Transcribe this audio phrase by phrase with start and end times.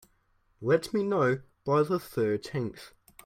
[0.61, 2.91] Let me know by the thirteenth.